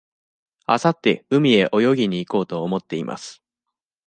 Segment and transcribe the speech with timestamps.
[0.65, 3.43] あさって海へ泳ぎに行こうと思っています。